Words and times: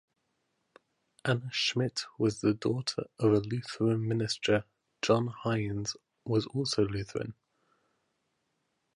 Anna 1.25 1.47
Schmidt 1.51 2.05
was 2.17 2.41
the 2.41 2.55
daughter 2.55 3.03
of 3.19 3.33
a 3.33 3.39
Lutheran 3.39 4.07
minister; 4.07 4.63
John 5.03 5.27
Heinz 5.27 5.95
was 6.25 6.47
also 6.47 6.85
Lutheran. 6.87 7.35